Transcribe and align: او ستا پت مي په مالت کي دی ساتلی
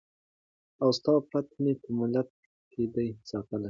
او 0.81 0.89
ستا 0.97 1.13
پت 1.29 1.47
مي 1.61 1.73
په 1.81 1.89
مالت 1.97 2.29
کي 2.71 2.83
دی 2.93 3.07
ساتلی 3.29 3.59